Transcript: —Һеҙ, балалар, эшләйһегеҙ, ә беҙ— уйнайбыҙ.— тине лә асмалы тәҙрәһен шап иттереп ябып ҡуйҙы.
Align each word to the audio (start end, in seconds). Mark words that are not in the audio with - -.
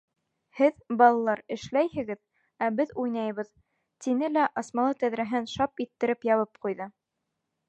—Һеҙ, 0.59 0.77
балалар, 1.01 1.41
эшләйһегеҙ, 1.55 2.19
ә 2.67 2.71
беҙ— 2.79 2.95
уйнайбыҙ.— 3.03 3.53
тине 4.07 4.33
лә 4.39 4.49
асмалы 4.63 4.99
тәҙрәһен 5.05 5.49
шап 5.57 5.87
иттереп 5.87 6.31
ябып 6.35 6.65
ҡуйҙы. 6.67 6.91